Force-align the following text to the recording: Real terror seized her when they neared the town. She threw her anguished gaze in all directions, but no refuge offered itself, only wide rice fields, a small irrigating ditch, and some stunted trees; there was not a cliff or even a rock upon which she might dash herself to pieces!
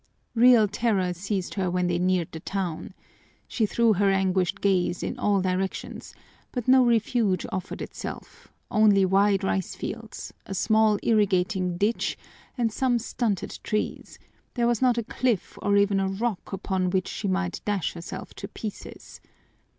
Real 0.33 0.67
terror 0.67 1.13
seized 1.13 1.53
her 1.53 1.69
when 1.69 1.85
they 1.85 1.99
neared 1.99 2.31
the 2.31 2.39
town. 2.39 2.95
She 3.47 3.67
threw 3.67 3.93
her 3.93 4.09
anguished 4.09 4.59
gaze 4.59 5.03
in 5.03 5.19
all 5.19 5.41
directions, 5.41 6.15
but 6.51 6.67
no 6.67 6.83
refuge 6.83 7.45
offered 7.51 7.83
itself, 7.83 8.51
only 8.71 9.05
wide 9.05 9.43
rice 9.43 9.75
fields, 9.75 10.33
a 10.47 10.55
small 10.55 10.97
irrigating 11.03 11.77
ditch, 11.77 12.17
and 12.57 12.73
some 12.73 12.97
stunted 12.97 13.59
trees; 13.61 14.17
there 14.55 14.65
was 14.65 14.81
not 14.81 14.97
a 14.97 15.03
cliff 15.03 15.55
or 15.61 15.77
even 15.77 15.99
a 15.99 16.09
rock 16.09 16.51
upon 16.51 16.89
which 16.89 17.07
she 17.07 17.27
might 17.27 17.61
dash 17.63 17.93
herself 17.93 18.33
to 18.33 18.47
pieces! 18.47 19.21